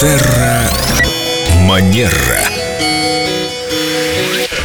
[0.00, 0.62] Терра
[1.62, 2.14] Манера.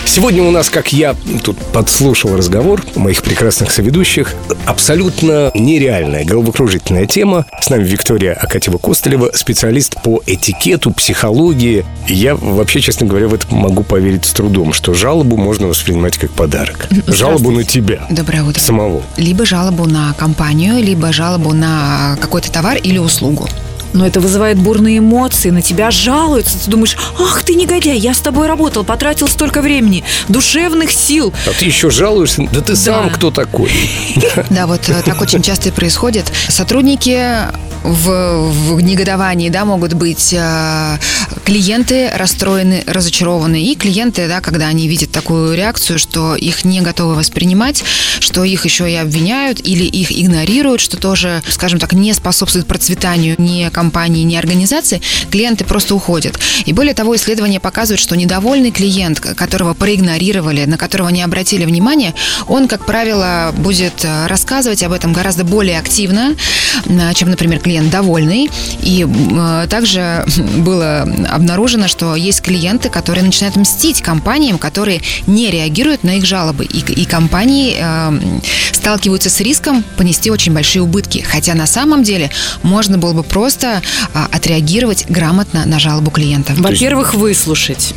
[0.05, 4.35] Сегодня у нас, как я тут подслушал разговор моих прекрасных соведущих,
[4.67, 7.47] абсолютно нереальная головокружительная тема.
[7.59, 11.83] С нами Виктория Акатьева-Костылева, специалист по этикету, психологии.
[12.07, 16.29] Я вообще, честно говоря, в это могу поверить с трудом, что жалобу можно воспринимать как
[16.29, 16.87] подарок.
[17.07, 18.05] Жалобу на тебя.
[18.11, 18.59] Доброе утро.
[18.59, 19.01] Самого.
[19.17, 23.49] Либо жалобу на компанию, либо жалобу на какой-то товар или услугу.
[23.93, 26.57] Но это вызывает бурные эмоции, на тебя жалуются.
[26.59, 31.33] Ты думаешь, ах ты негодяй, я с тобой работал, потратил столько времени, душевных сил.
[31.47, 32.47] А ты еще жалуешься?
[32.51, 33.71] Да ты сам кто такой?
[34.49, 36.31] Да, вот э, так очень часто и происходит.
[36.47, 37.19] Сотрудники
[37.83, 40.97] в, в негодовании, да, могут быть э,
[41.45, 47.15] клиенты расстроены, разочарованы, и клиенты, да, когда они видят такую реакцию, что их не готовы
[47.15, 47.83] воспринимать,
[48.19, 53.35] что их еще и обвиняют или их игнорируют, что тоже, скажем так, не способствует процветанию
[53.37, 56.39] ни компании, ни организации, клиенты просто уходят.
[56.65, 62.13] И более того, исследования показывают, что недовольный клиент, которого проигнорировали, на которого не обратили внимания,
[62.47, 66.35] он, как правило, будет э, рассказывать об этом гораздо более активно,
[67.13, 68.49] чем, например, клиент довольный.
[68.81, 70.25] И э, также
[70.57, 76.65] было обнаружено, что есть клиенты, которые начинают мстить компаниям, которые не реагируют на их жалобы.
[76.65, 78.39] И, и компании э,
[78.71, 81.19] сталкиваются с риском понести очень большие убытки.
[81.19, 83.81] Хотя на самом деле можно было бы просто
[84.13, 86.53] э, отреагировать грамотно на жалобу клиента.
[86.57, 87.93] Во-первых, выслушать.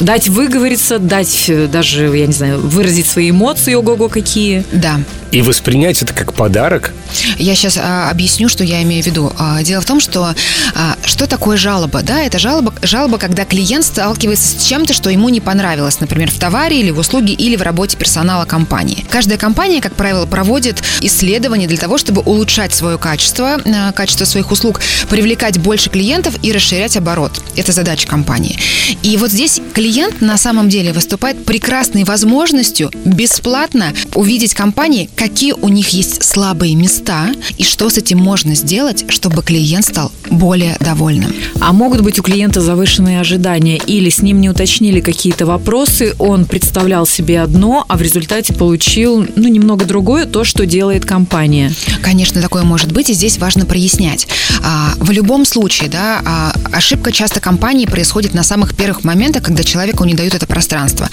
[0.00, 4.64] Дать выговориться, дать э, даже, я не знаю, выразить свои эмоции, ого-го какие.
[4.72, 5.00] Да.
[5.30, 6.92] И воспринять это как подарок.
[7.36, 9.32] Я сейчас а, объясню, что я имею в виду.
[9.38, 10.34] А, дело в том, что
[10.74, 12.02] а, что такое жалоба?
[12.02, 16.38] Да, это жалоба, жалоба, когда клиент сталкивается с чем-то, что ему не понравилось, например, в
[16.38, 19.04] товаре или в услуге или в работе персонала компании.
[19.10, 24.50] Каждая компания, как правило, проводит исследования для того, чтобы улучшать свое качество, а, качество своих
[24.50, 27.42] услуг, привлекать больше клиентов и расширять оборот.
[27.56, 28.58] Это задача компании.
[29.02, 29.87] И вот здесь клиент
[30.20, 37.30] на самом деле выступает прекрасной возможностью бесплатно увидеть компании, какие у них есть слабые места
[37.56, 41.32] и что с этим можно сделать, чтобы клиент стал более довольным.
[41.60, 46.44] А могут быть у клиента завышенные ожидания или с ним не уточнили какие-то вопросы, он
[46.44, 51.72] представлял себе одно, а в результате получил, ну, немного другое, то, что делает компания.
[52.02, 54.28] Конечно, такое может быть, и здесь важно прояснять.
[54.62, 59.62] А, в любом случае, да, а, ошибка часто компании происходит на самых первых моментах, когда
[59.78, 61.08] человеку не дают это пространство.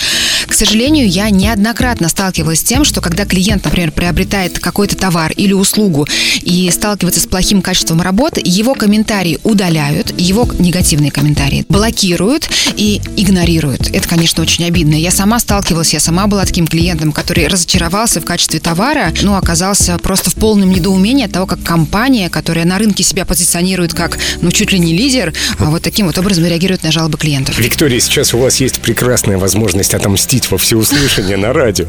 [0.48, 5.54] К сожалению, я неоднократно сталкивалась с тем, что когда клиент, например, приобретает какой-то товар или
[5.54, 6.08] услугу
[6.42, 13.88] и сталкивается с плохим качеством работы, его комментарии удаляют, его негативные комментарии блокируют и игнорируют.
[13.92, 14.96] Это, конечно, очень обидно.
[14.96, 19.96] Я сама сталкивалась, я сама была таким клиентом, который разочаровался в качестве товара, ну, оказался
[20.00, 24.52] просто в полном недоумении от того, как компания, которая на рынке себя позиционирует как, ну,
[24.52, 27.60] чуть ли не лидер, а вот таким вот образом реагирует на жалобы клиентов.
[27.60, 31.86] Виктория, сейчас у вас есть прекрасная возможность отомстить во всеуслышание на радио.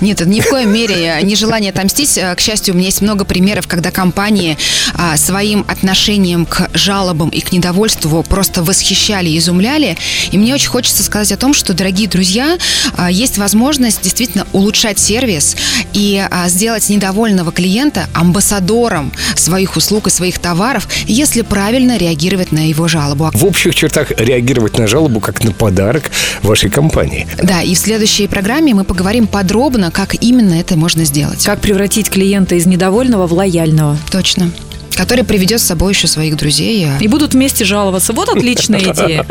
[0.00, 2.18] Нет, это ни в коем мере не желание отомстить.
[2.36, 4.56] К счастью, у меня есть много примеров, когда компании
[4.94, 9.96] а, своим отношением к жалобам и к недовольству просто восхищали, изумляли.
[10.30, 12.58] И мне очень хочется сказать о том, что, дорогие друзья,
[12.96, 15.56] а, есть возможность действительно улучшать сервис
[15.92, 22.68] и а, сделать недовольного клиента амбассадором своих услуг и своих товаров, если правильно реагировать на
[22.68, 23.30] его жалобу.
[23.32, 25.99] В общих чертах реагировать на жалобу как на подарок
[26.42, 27.26] вашей компании.
[27.42, 31.44] Да, и в следующей программе мы поговорим подробно, как именно это можно сделать.
[31.44, 33.98] Как превратить клиента из недовольного в лояльного.
[34.10, 34.50] Точно
[34.96, 36.86] который приведет с собой еще своих друзей.
[37.00, 38.12] И будут вместе жаловаться.
[38.12, 39.24] Вот отличная идея.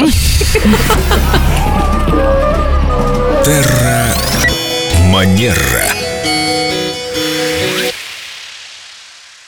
[3.45, 4.07] Терра
[5.11, 6.08] Манера.